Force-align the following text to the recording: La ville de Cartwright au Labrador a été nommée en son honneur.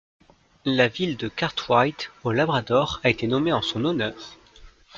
La 0.65 0.87
ville 0.87 1.15
de 1.15 1.27
Cartwright 1.27 2.09
au 2.23 2.31
Labrador 2.31 2.99
a 3.03 3.11
été 3.11 3.27
nommée 3.27 3.53
en 3.53 3.61
son 3.61 3.85
honneur. 3.85 4.35